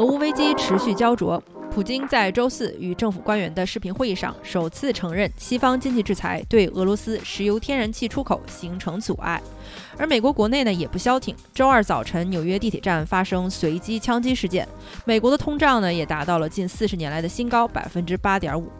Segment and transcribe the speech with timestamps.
[0.00, 1.38] 俄乌危机持续焦灼，
[1.70, 9.38] 普京在周四与政府官员的视频会议上首次承认，西方经济制裁对俄罗斯石油天然气出口形成阻碍。
[9.98, 14.66] 而美国国内呢也不消停，周二早晨纽约地铁站发生随机枪击事件，
[15.04, 18.72] 美国的通胀呢也达到了近四十年来的新高，百分之八点五。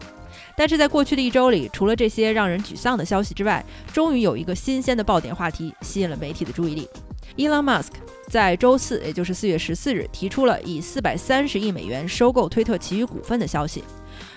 [0.57, 6.89] 但是在过去的一周里，除了这些让人沮丧的消息之外，终于有一个新鲜的爆点话题吸引了媒体的注意力。
[7.37, 7.91] Elon Musk
[8.31, 13.83] 在周四，也就是四月十四日，提出了以四百三十亿美元收购推特其余股份的消息。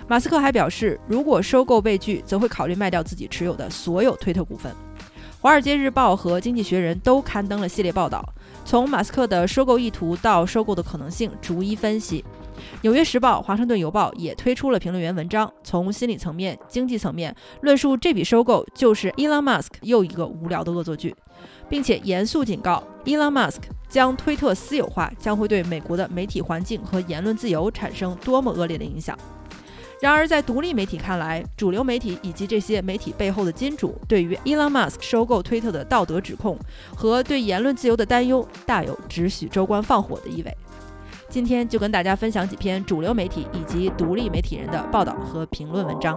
[0.08, 4.72] 马斯克还表示，如果收购被拒，则会考虑卖掉自己持有的所有推特股份。
[5.40, 8.28] 《华尔街日报》和《经济学人》都刊登了系列报道，
[8.64, 12.20] 从马斯克的收购意图到收购的可能性逐一分析。
[12.82, 21.14] 《纽约时报》《华盛顿邮报》也推出了评论员文章，从心理层面、经济层面论述这笔收购就是 Elon Musk 又一个无聊的恶作剧。
[21.68, 29.18] 并且严肃警告，Elon Musk 将推特私有化将会对美国的媒体环境和言论自由产生多么恶劣的影响。
[30.00, 36.58] 然而，在独立媒体看来，主流媒体以及这些媒体背后的金主对于 Elon Musk 收购推特的道德指控
[36.94, 40.56] 和对言论自由的担忧，大有只许州官放火的意味。
[41.34, 46.16] 今天就跟大家分享几篇主流媒体以及独立媒体人的报道和评论文章。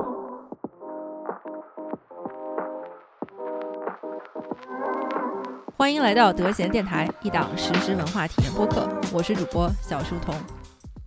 [5.76, 8.88] 欢迎来到德贤电台，一档实时文化体验播客。
[9.12, 10.36] 我是主播小书童。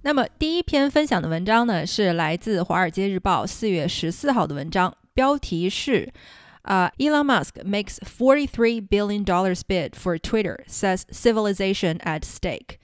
[0.03, 6.13] 那么第一篇分享的文章呢，是来自《华尔街日报》四月十四号的文章，标题是
[6.63, 12.79] “啊，Elon Musk makes forty-three billion dollars bid for Twitter, says civilization at stake。”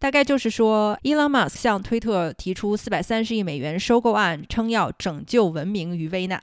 [0.00, 6.40] 大概就是说，Elon Musk 向推特提出四百三十亿美元收购案，称要拯救文明于危难。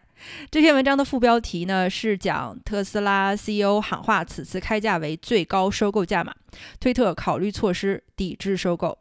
[0.51, 6.33] 这篇文章的副标题呢是讲特斯拉 CEO 喊话此次开价为最高收购价码，
[6.79, 8.97] 推特考虑措施抵制收购。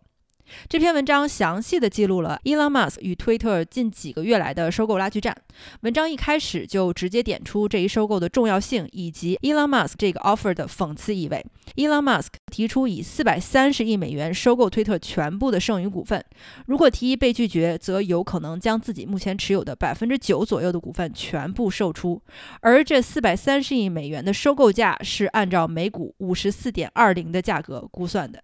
[0.69, 5.35] 这篇文章详细的记录了 Elon Musk 与推特近几个月来的收购拉锯战。
[5.80, 11.45] 文章一开始就直接点出这一收购的重要性，以及 Elon Musk 这个 offer 的讽刺意味。
[11.77, 16.24] Elon Musk 提出以四百三十亿美元收购推特全部的剩余股份，
[16.67, 22.20] 如果提议被拒绝，则有可能将自己目前持有的百分之九左右的股份全部售出。
[22.61, 28.42] 而这四百三十亿美元的收购价是按照每股五十四点二零的价格估算的。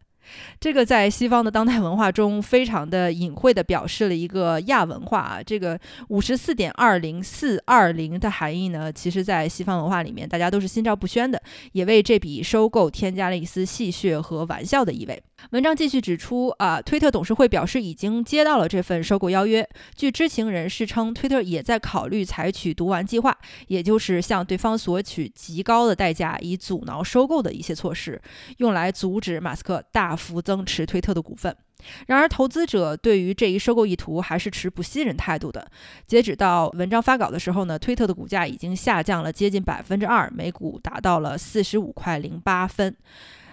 [0.60, 5.42] 这个在西方的当代文化中，非常的隐晦的表示了一个亚文化啊。
[5.44, 11.42] 这个五十四点二零四二零的含义呢，其实，在西方文化里面，大家都是心照不宣的，
[11.72, 15.22] 也为这笔收购添加了一丝戏谑和玩笑的意味。
[15.50, 19.68] 文章继续指出，啊，推特董事会表示已经接到了这份收购邀约。
[19.96, 23.36] 据知情人士称，推特也在考虑采取“毒丸计划”，
[23.66, 28.20] 也就是向对方索取极高的代价以阻挠收购的一些措施，
[28.58, 31.56] 用来阻止马斯克大幅增持推特的股份。
[32.06, 35.66] 然而，投资者对于这一收购意图还是持不信任态度的。
[36.06, 42.94] 截止到文章发稿的时候呢，推特的股价已经下降了接近百分之二，每股达到了四十五块零八分。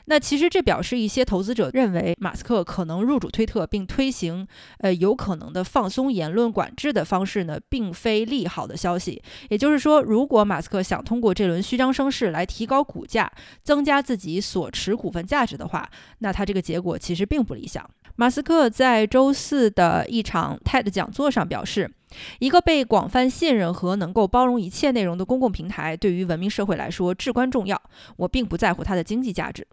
[0.10, 4.48] 那其实这表示一些投资者认为马斯克可能入主推特并推行
[4.80, 9.22] 呃有可能的放松言论管制的方式呢，并非利好的消息。
[9.50, 13.30] 也就是说，如果马斯克想通过这轮虚张声势来提高股价、
[13.64, 17.86] 增加自己所持股份价值的话，那他这个结果其实并不理想。
[18.16, 21.92] 马斯克在周四的一场 TED 讲座上表示，
[22.40, 27.80] 一个被广泛信任和能够包容一切内容的公共平台对于文明社会来说至关重要。
[28.16, 29.68] 我并不在乎它的经济价值。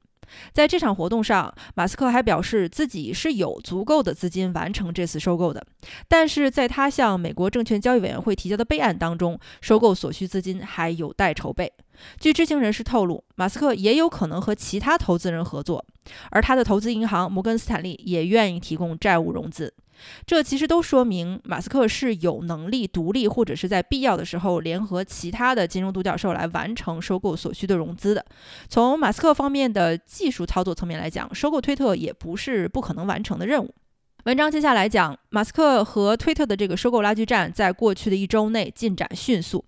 [0.52, 5.64] 在这场活动上，马斯克还表示自己是有足够的资金完成这次收购的，
[6.08, 11.72] 但是在他向美国证券交易委员会提交的备案当中，收购所需资金还有待筹备。
[12.19, 15.84] 据知情人士透露，马斯克也有可能和其他投资人合作，
[16.31, 19.72] 而他的投资银行摩根斯坦利也愿意提供债务融资。
[20.27, 28.25] 这其实都说明马斯克是有能力独立，或者是在必要的时候联合其他的金融独角兽来完成收购所需的融资的。
[28.69, 33.72] 从马斯克方面的技术操作层面来讲，收购推特也不是不可能完成的任务。
[34.24, 39.62] 文章接下来讲，马斯克和推特的这个收购拉锯战在过去的一周内进展迅速。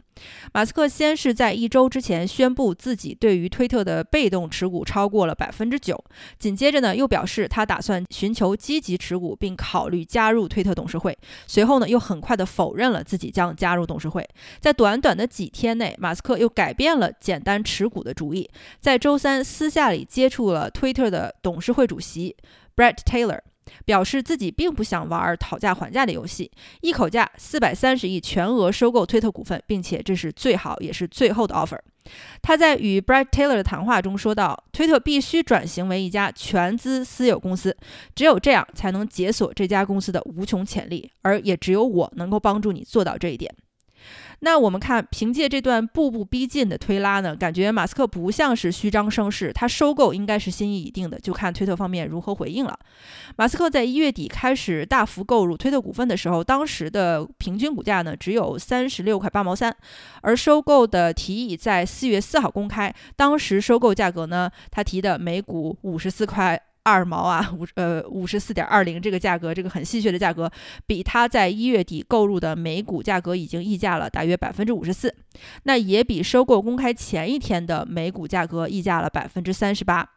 [0.54, 6.02] 马斯克先是在一周之前宣布自己对于推特的被动持股超过了百分之九，
[6.38, 11.14] 紧接着呢又表示他打算寻求积极持股，并考虑加入推特董事会。
[11.46, 14.26] 随后呢又很快的否认了自己将加入董事会。
[14.58, 18.48] 在短短的几天内，马斯克又改变了简单持股的主意，
[18.80, 22.34] 在周三私下里接触了推特的董事会主席
[22.74, 23.40] Brett Taylor。
[23.84, 31.78] 表示自己并不想玩讨价还价的游戏，一口价四百三十亿全额收购推特股份，并且这是最好也是最后的 offer。
[32.40, 37.76] 他在与 Brad Taylor 的谈话中说道：“推特必须转型为一家全资私有公司，
[38.14, 43.52] 只有这样才能解锁这家公司的无穷潜力，而也只有我能够帮助你做到这一点。”
[44.40, 52.78] 那我们看，凭借这段步步逼近的推拉呢，感觉马斯克不像是虚张声势，他收购应该是心意已定的，就看推特方面如何回应了。
[53.36, 59.74] 马斯克在一月底开始大幅购入推特股份的时候，当时的平均股价呢只有三十六块八毛三，
[60.20, 66.60] 而收购的提议在四月四号公开，当时收购价格呢，他提的每股五十四块。
[66.86, 70.48] 二毛啊，五呃五十四点二零这个价格，这个很戏谑的价格，
[70.86, 75.12] 比他在一月底购入的每股价格已经溢价了大约百分之五十四，
[75.64, 80.08] 那也比收购公开前一天的每股价格溢价了百分之三十八。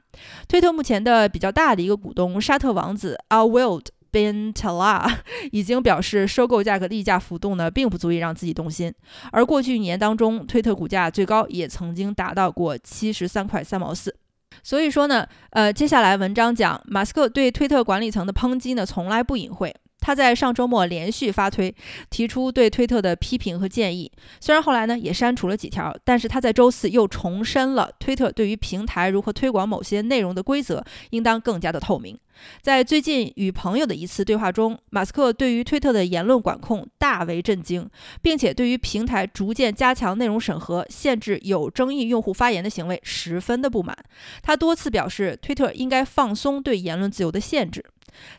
[0.47, 5.11] 推特目前的比较大的一个股东沙特王子 Al Wild bin Tala
[5.51, 8.93] 已经表示，收购价格溢价幅度呢，并不足以让自己动心。
[9.31, 14.15] 而过去一年当中，推特股价最高也曾经达到过七十三块三毛四。
[14.63, 19.75] 所以说呢，呃，接下来文章讲马斯克对推特管理层的抨击呢，从来不隐晦。
[19.99, 21.73] 他在上周末连续发推，
[22.09, 24.11] 提出对推特的批评和建议。
[24.39, 32.17] 虽然后来呢也删除了几条，但是他在周四又重申了推特对于平台如何推广某些内容的规则应当更加的透明。
[32.61, 37.89] 在最近与朋友的一次对话中，马斯克对于推特的言论管控大为震惊，
[38.21, 43.93] 并且对于平台逐渐加强内容审核、限制有争议用户发言的行为十分的不满。
[44.41, 47.83] 他多次表示，推特应该放松对言论自由的限制。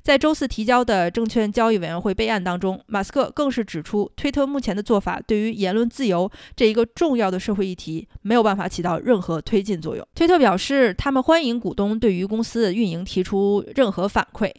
[0.02, 10.06] 在周四提交的证券交易委员会备案当中，马斯克更是指出，推特目前的做法对于言论自由这一个重要的社会议题没有办法起到任何推进作用。
[10.14, 14.50] 推特表示，他们欢迎股东对于公司的运营提出任何反馈。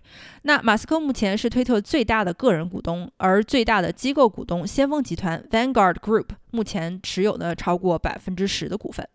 [0.43, 9.07] 那马斯克目前是推特最大的个人股东，而最大的机构股东先锋集团 Vanguard Group 目前持有的超过百分之十的股份。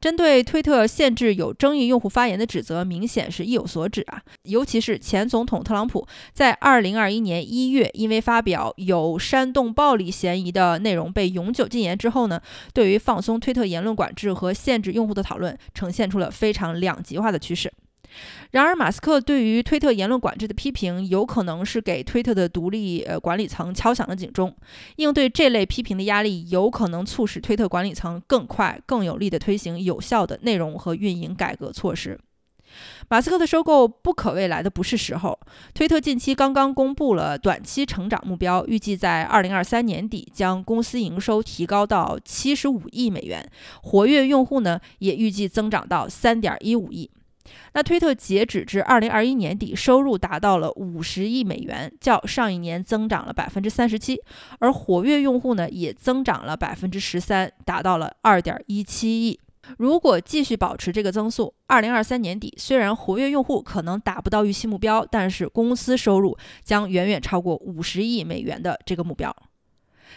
[0.00, 4.22] 针对推特限制有争议用户发言的指责，明显是意有所指啊！
[4.42, 12.40] 尤其是前总统特朗普在2021年1月因为发表有煽动暴力嫌疑的内容被永久禁言之后呢，
[12.72, 17.72] 对于放松推特言论管制和限制用户的讨论，呈现出了非常两极化的趋势。
[18.52, 24.54] 然而，马斯克对于推特言论管制的批评，有可能是给推特的独立呃管理层敲响了警钟。
[24.96, 32.18] 应对这类批评的压力，有可能促使推特管理层更快、更有力地推行有效的内容和运营改革措施。
[33.08, 35.38] 马斯克的收购不可谓来的不是时候。
[35.72, 43.48] 推特近期刚刚公布了短期成长目标，预计在2023年底将公司营收提高到75亿美元，
[43.82, 47.10] 活跃用户呢也预计增长到3.15亿。
[47.74, 54.20] 那推特截止至二零二一年底，收入达到了五十亿美元，较上一年增长了百分之三十七，
[54.58, 59.38] 而活跃用户呢也增长了百分之十三，达到了二点一七亿。
[59.78, 69.34] 如果继续保持这个增速，二零二三年底虽然活跃用户可能达不到预期目标，但是公司收入将远远超过五十亿美元的这个目标。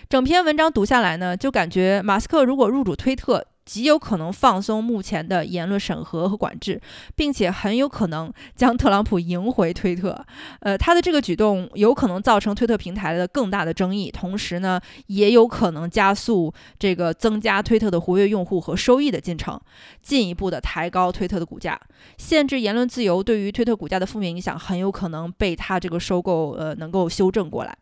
[0.07, 3.45] 整篇文章读下来呢，就感觉马斯克如果入主推特。
[3.69, 6.81] 极有可能放松目前的言论审核和管制，
[7.15, 10.25] 并且很有可能 将特朗普迎回推特。
[10.61, 19.61] 呃，他的这个举动有可能造成推特平台的更大的争议，同时呢，也有可能加速这个增加推特的活跃用户和收益的进程，
[20.01, 21.79] 进一步的抬高推特的股价。
[22.17, 27.77] 限制言论自由对于推特股价的负面影响，很有可能被他这个收购呃能够修正过来。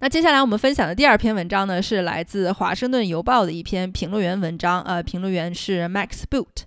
[0.00, 4.82] 那接下来我们分享的第二篇文章呢，是来自《华盛顿邮报》的一篇评论员文章。
[4.82, 6.64] 呃，评论员是 Max Boot，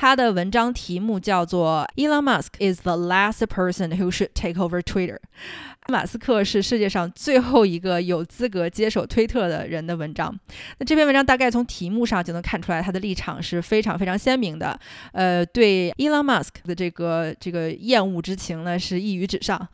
[0.00, 5.18] 他的文章题目叫做 “Elon Musk is the last person who should take over Twitter”。
[5.88, 10.34] 马斯克是世界上最后一个有资格接手推特的人的文章。
[10.78, 14.80] 那这篇文章大概从题目上就能看出来，他的立场是非常非常鲜明的。
[15.12, 19.68] 呃，对 Elon Musk 的这个这个厌恶之情呢，是溢于纸上。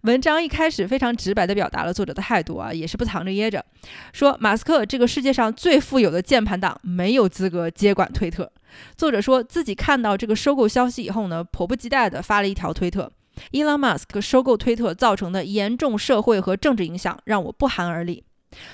[0.00, 3.64] 文章一开始非常直白地表达了作者的态度啊，也是不藏着掖着，
[4.12, 8.50] 说马斯克这个世界上最富有的键盘党没有资格接管推特。
[8.96, 13.10] 作者说自己看到这个收购消息以后呢，迫不及待地发了一条推特。
[13.52, 18.24] Elon Musk 收购推特造成的严重社会和政治影响让我不寒而栗。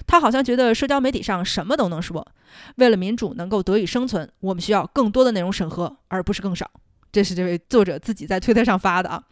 [0.07, 2.27] 他好像觉得社交媒体上什么都能说。
[2.77, 6.71] 为了民主能够得以生存，我们需要更多的内容审核，而不是更少。
[7.13, 9.23] 这是这位作者自己在推特上发的啊。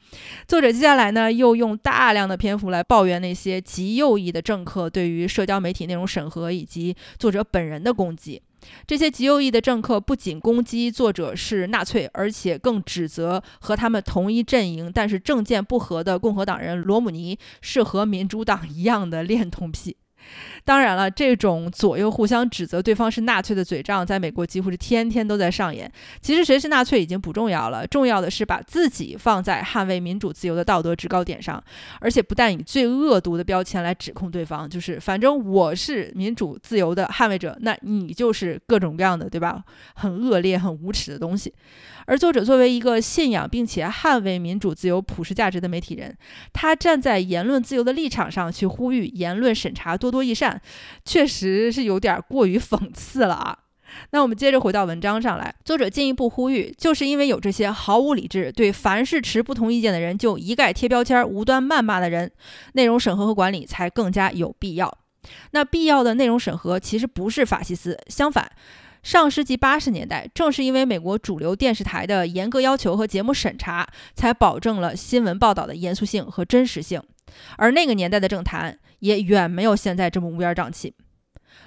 [0.47, 8.43] 作者接下来呢，又用大量的篇幅来抱怨那些极右翼的政客对于社交媒体内容审核以及作者本人的攻击。
[8.87, 19.97] 这些极右翼的政客不仅攻击作者是纳粹，而且更指责和他们同一阵营但是政见不合的共和党人罗姆尼是和民主党一样的恋童癖。
[20.65, 25.91] 当然了，这种左右互相指责对方是纳粹的嘴仗，在美国几乎是天天都在上演。
[26.21, 31.63] 其实谁是纳粹已经不重要了，重要的是把自己放在捍卫民主自由的道德制高点上，
[32.01, 39.65] 而且不但以最恶毒的标签来指控对方，就是反正我是民主自由的捍卫者，那你就是各种各样的，对吧？
[39.95, 41.53] 很恶劣、很无耻的东西。
[42.05, 46.17] 而作者作为一个信仰并且捍卫民主自由普世价值的媒体人，
[46.53, 50.52] 他站在言论自由的立场上去呼吁言论审查多多益善，
[51.05, 53.59] 确实是有点过于讽刺了啊。
[54.11, 62.33] 那我们接着回到文章上来，作者进一步呼吁，就是因为有这些毫无理智、对凡是持不同意见的人就一概贴标签、无端谩骂的人，
[62.73, 64.99] 内容审核和管理才更加有必要。
[65.51, 68.51] 那必要的内容审核其实不是法西斯，相反。
[69.03, 77.03] 上世纪八十年代，正是因为美国主流电视台的严格要求和节目审查，才保证了新闻报道的严肃性和真实性。
[77.57, 80.95] 而那个年代的政坛也远没有现在这么乌烟瘴气。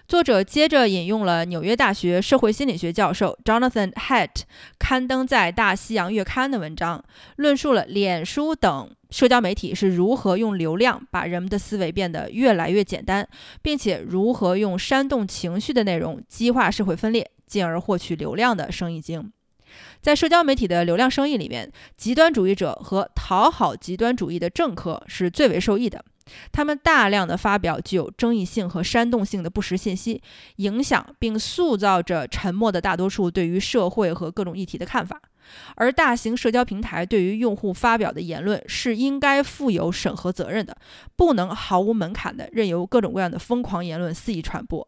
[0.08, 4.42] 作者接着引用了纽约大学社会心理学教授 Jonathan Haidt
[4.78, 7.04] 刊登在《大西洋月刊》的文章，
[7.38, 13.28] 论述了脸书等社交媒体是如何用流量把人们的思维变得越来越简单，
[13.64, 19.32] 并且如何用煽动情绪的内容激化社会分裂，进而获取流量的生意经。
[20.02, 26.04] 在社交媒体的流量生意里面，极端主义者和讨好极端主义的政客是最为受益的。
[26.52, 30.24] 他们大量的发表具有争议性和煽动性的不实信息，
[30.56, 35.22] 影响并塑造着沉默的大多数对于社会和各种议题的看法。
[35.76, 40.76] 而大型社交平台对于用户发表的言论是应该负有审核责任的，
[41.16, 44.88] 不能毫无门槛的任由各种各样的疯狂言论肆意传播。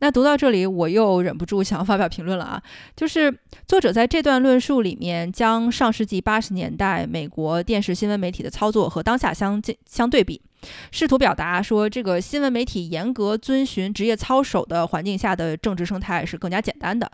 [0.00, 2.62] 那读到这里，我又忍不住想要发表评论了啊！
[2.96, 10.40] 就是作者在这段论述里面，将上世纪八十年代美国电视新闻媒体的操作和当下相相对比。
[10.90, 17.08] 试图表达说，这个新闻媒体严格遵循职业操守的环境下的政治生态是更加简单的，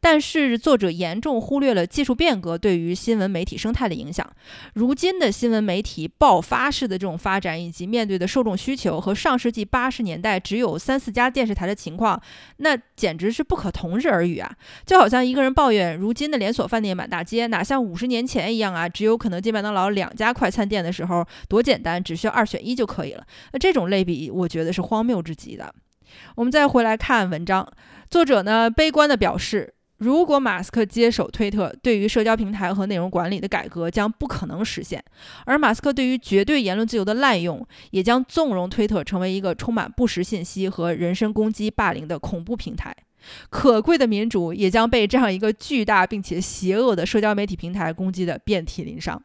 [0.00, 4.28] 但是作者严重忽略了技术变革对于新闻媒体生态的影响。
[4.74, 12.20] 如今的新闻媒体爆发式的这种发展，以及面对的受众需求和上世纪八十年代只有三四家电视台的情况，
[12.58, 14.52] 那简直是不可同日而语啊！
[14.84, 22.90] 就好像一个人抱怨如今的连锁饭店满大街，哪像五十年前一样啊，只有肯德基、麦当劳两家快餐店的时候多简单，只需要二选一就。
[22.90, 25.74] 可可以了，那这种类比，我觉得是荒谬至极的。
[26.34, 27.66] 我们再回来看文章，
[28.10, 35.02] 作者呢悲观地表示，如果马斯克接手推特，对于社交平台和内容管理的改革将不可能实现，
[35.46, 42.94] 而马斯克对于绝对言论自由的滥用，也将纵容推特成为一个充满不实信息和人身攻击、霸凌的恐怖平台，
[43.48, 49.22] 可贵的民主也将被这样一个巨大并且邪恶的社交媒体平台攻击的遍体鳞伤。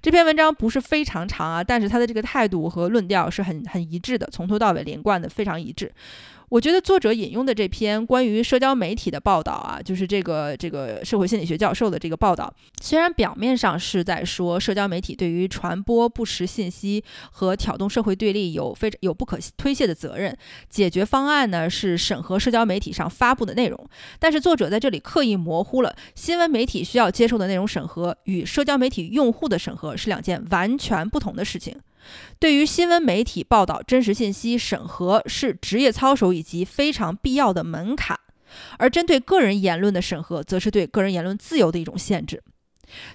[0.00, 5.92] 这篇文章不是非常长啊，但是他的这个态度和论调是很很一致的，从头到尾连贯的，非常一致。
[6.48, 20.36] 我觉得作者引用的这篇关于社交媒体的报道啊，就是这个这个社会心理学教授的这个报道，虽然表面上是在说社交媒体对于传播不实信息和挑动社会对立有非常有不可推卸的责任，
[20.68, 31.74] 解决方案呢是审核社交媒体上发布的内容，但是作者在这里刻意模糊了新闻媒体需要接受的内容审核与社交媒体用户的审核是两件完全不同的事情。
[32.38, 38.16] 对于新闻媒体报道真实信息，审核是职业操守以及非常必要的门槛；
[38.78, 42.42] 而针对个人言论的审核，则是对个人言论自由的一种限制。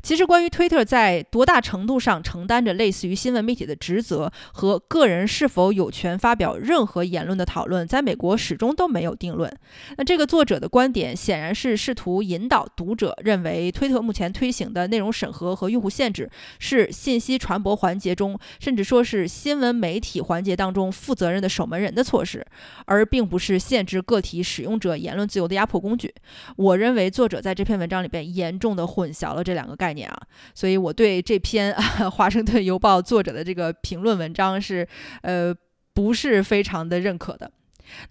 [0.02, 9.52] 其实，关于推特在多大程度上承担着类似于新闻媒体的职责和个人是否有权发表任何言论的讨论，在美国始终都没有定论。
[9.98, 22.46] 那这个作者的观点显然是试图引导读者认为，推特目前推行的内容审核和用户限制是信息传播环节中，甚至说是新闻媒体环节当中负责任的守门人的措施，
[22.86, 26.14] 而并不是限制个体使用者言论自由的压迫工具。
[26.56, 29.59] 我认为作者在这篇文章里边严重的混淆了这两。
[29.60, 30.18] 两个概念啊，
[30.56, 31.74] 所以我对这篇
[32.10, 34.88] 《华盛顿邮报》作者的这个评论文章是
[35.22, 35.54] 呃
[35.94, 37.52] 不是非常的认可的。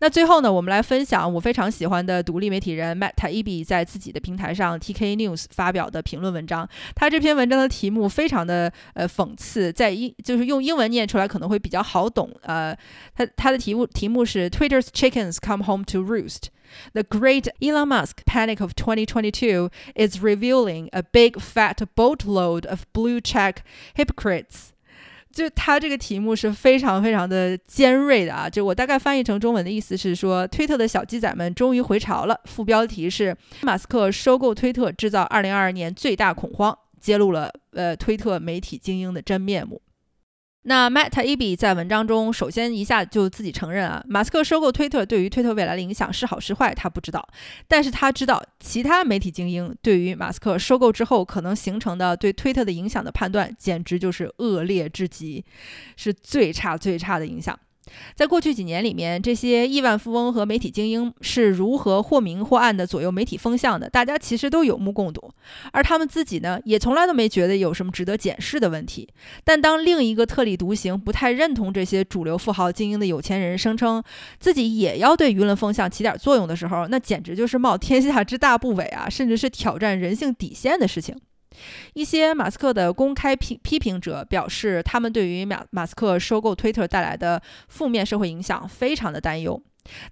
[0.01, 6.69] 那最后呢，我们来分享我非常喜欢的独立媒体人 Matt Taibbi 在自己的平台上 TK News 发表的评论文章。
[6.95, 12.31] 他这篇文章的题目非常的呃讽刺，在英就是用英文念出来可能会比较好懂。
[12.43, 12.77] 呃，
[13.15, 16.49] 他他的题目题目是 Twitter's chickens come home to roost。
[16.93, 23.63] The great Elon Musk panic of 2022 is revealing a big fat boatload of blue check
[23.95, 24.73] hypocrites
[25.31, 28.49] 就他这个题目是非常非常的尖锐的啊！
[28.51, 32.41] 就我大概翻译成中文的意思是说，推特的小鸡仔们终于回潮了。
[32.45, 39.81] 副标题是马斯克收购推特，制造2022年最大恐慌，揭露了呃推特媒体精英的真面目。
[40.69, 47.27] 那 Matt Abe 在文章中首先一下就自己承认啊，马斯克收购推特对于推特未来的影响是好是坏，他不知道，
[47.67, 55.43] 但是他知道其他媒体精英对于马斯克收购之后可能形成的对推特的影响的判断，简直就是恶劣至极，
[55.97, 57.59] 是最差最差的影响。
[58.15, 65.31] 在过去几年里面，这些亿万富翁和媒体精英是如何或明或暗的左右媒体风向的，大家其实都有目共睹。
[65.73, 69.09] 而他们自己呢，也从来都没觉得有什么值得检视的问题。
[69.45, 74.03] 但当另一个特立独行、不太认同这些主流富豪精英的有钱人声称
[74.39, 81.17] 自己也要对舆论风向起点作用的时候，那简直就是冒天下之大不韪啊，甚至是挑战人性底线的事情。
[81.95, 89.61] 一些马斯克的公开批批评者表示，他们对于马马斯克收购推特带来的负面社会影响非常的担忧。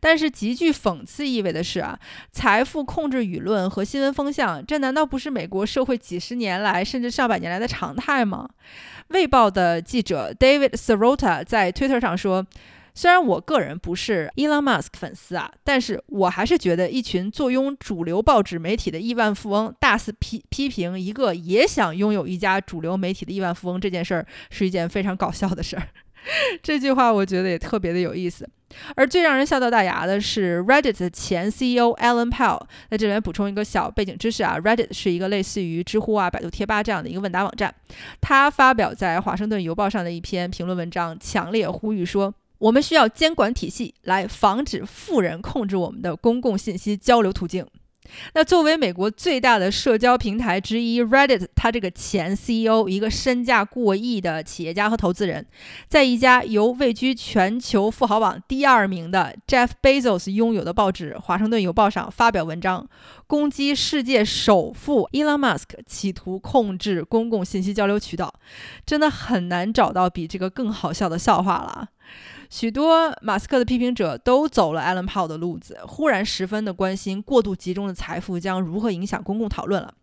[0.01, 1.99] 但是极具讽刺意味的是啊，
[2.33, 8.49] 财富控制舆论和新闻风向，这难道不是美国社会几十年来甚至上百年来的常态吗？
[9.09, 12.47] 卫报的记者 David Sirota 在推特上说。
[12.97, 25.83] 虽然我个人不是 Elon Musk 粉丝啊，但是我还是觉得一群坐拥主流报纸媒体的亿万富翁大肆批批评一个也想拥有一家主流媒体的亿万富翁这件事儿是一件非常搞笑的事儿。
[26.63, 28.49] 这句话我觉得也特别的有意思。
[28.97, 32.63] 而最让人笑掉大牙的是 Reddit 的前 CEO Alan Powell。
[32.91, 37.73] 在这里补充一个小背景知识啊，Reddit 是一个类似于知乎啊、百度贴吧这样的一个问答网站。
[38.23, 42.35] 他发表在华盛顿邮报上的一篇评论文章，强烈呼吁说。
[42.59, 47.67] 我们需要监管体系来防止富人控制我们的公共信息交流途径。
[48.35, 55.45] 那作为美国最大的社交平台之一，Reddit，它这个前 CEO，一个身价过亿的企业家和投资人，
[55.89, 62.89] 在一家由位居全球富豪榜第二名的 Jeff Bezos 拥有的报纸《华盛顿邮报》上发表文章，
[63.27, 68.33] 攻击世界首富 Elon Musk 企图控制公共信息交流渠道，
[68.87, 71.89] 真的很难找到比这个更好笑的笑话了。
[72.51, 79.95] 许多马斯克的批评者都走了 Alan Paul 的路子，忽然十分的关心过度集中的财富将如何影响公共讨论了。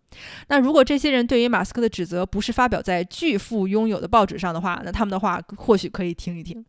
[0.48, 6.64] 那如果这些人对于马斯克的指责不是发表在巨富拥有的报纸上的话，那他们的话或许可以听一听。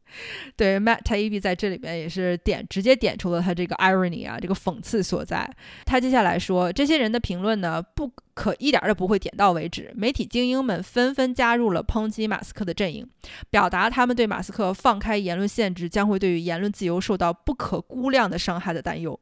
[0.56, 5.48] 对，Matt Taibbi 在这里边也是点直接点出了他这个 irony 啊，这个讽刺所在。
[5.84, 9.92] 他接下来说，这些人的评论呢，不可一点儿都不会点到为止。
[9.94, 13.06] 媒体精英们纷纷加入了抨击马斯克的阵营，
[13.50, 19.18] 表达他们对马斯克放开言论限制将会对于言论自由受到不可估量的伤害的担忧。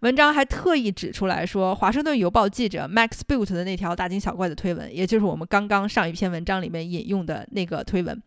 [0.00, 8.20] 文章还特意指出来说，《华盛顿邮报》记者 Max Boot 的那条大惊小怪的推文，也就是我们刚刚上一篇文章里面引用的那个推文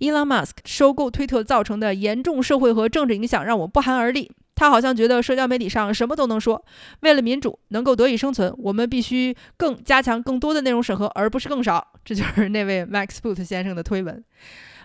[0.00, 4.30] ：Elon Musk 收购推特造成的严重社会和政治影响让我不寒而栗。
[4.54, 6.64] 他好像觉得社交媒体上什么都能说。
[7.00, 11.86] 为了民主能够得以生存，我们必须更加强更多的内容审核，而不是更少。
[12.04, 14.24] 这就是那位 Max Boot 先生的推文。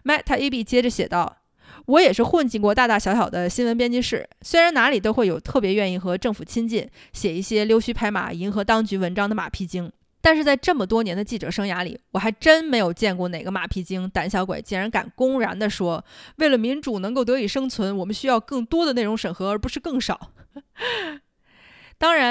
[0.03, 1.37] Matt Ab 接着写道。
[1.85, 9.91] 我也是混进过大大小小的新闻编辑室，虽然哪里都会有特别愿意和政府亲近、写一些溜须拍马、迎合当局文章的马屁精，
[10.21, 16.03] 但是在这么多年的记者生涯里，我还真没有见过哪个马屁精、胆小鬼竟然敢公然地说，
[16.37, 20.31] 为了民主能够得以生存，我们需要更多的内容审核，而不是更少。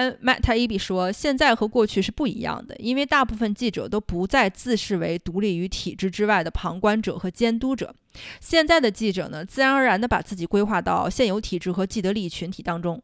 [0.01, 7.95] 当然，Matt Taibbi 说，现在和过去是不一样的，因为大部分记者都不再自视为独立于体制之外的旁观者和监督者。
[8.41, 13.03] 现在的记者呢，自然而然地把自己规划到现有体制和既得利益群体当中。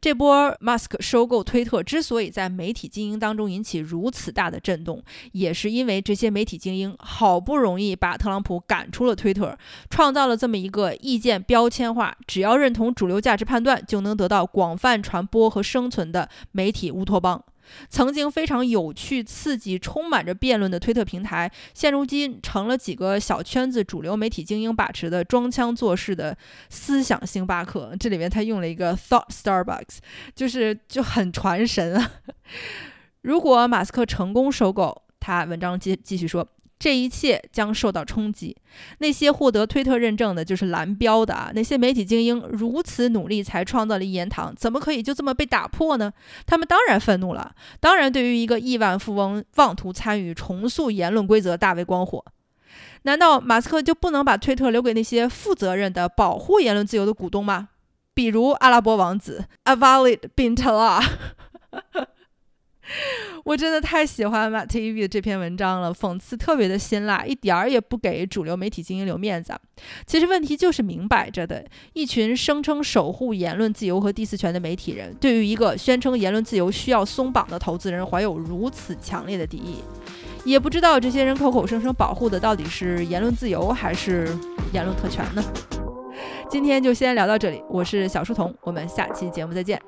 [0.00, 9.56] 这波 Musk 收购推特之所以在媒体精英当中引起如此大的震动，也是因为这些媒体精英好不容易把特朗普赶出了推特，
[9.90, 17.42] 创造了这么一个意见标签化，只要认同主流价值判断就能得到广泛传播和生存的媒体乌托邦。
[17.88, 26.36] 曾经非常有趣、刺激、充满着辩论的推特平台，现如今成了几个小圈子主流媒体精英把持的装腔作势的
[26.70, 27.94] 思想星巴克。
[27.98, 29.98] 这里面他用了一个 Thought Starbucks，
[30.34, 32.12] 就是就很传神啊。
[33.22, 36.48] 如果马斯克成功收购，他文章继继续说。
[36.78, 38.56] 这一切将受到冲击。
[38.98, 41.50] 那些获得推特认证的，就是蓝标的啊！
[41.54, 46.12] 那些媒体精英如此努力才创造了一言堂，怎么可以就这么被打破呢？
[46.44, 47.54] 他们当然愤怒了。
[47.80, 52.24] 当然，对于一个亿万富翁妄图参与重塑言论规则，大为光火。
[53.02, 57.68] 难道马斯克就不能把推特留给那些负责任的、保护言论自由的股东吗？
[58.12, 61.04] 比如阿拉伯王子 Avalid bin Talal。
[63.46, 69.54] 我真的太喜欢马特伊比的这篇文章了，讽刺特别的辛辣，一点儿也不给主流媒体精英留面子。
[70.04, 79.76] 其实问题就是明摆着的，一群声称守护言论自由和第四权的媒体人，对于一个宣称言论自由需要松绑的投资人，怀有如此强烈的敌意。
[80.44, 84.36] 也不知道这些人口口声声保护的到底是言论自由还是
[84.72, 85.44] 言论特权呢？
[86.50, 89.80] 今天就先聊到这里，我是小书童，我们下期节目再见。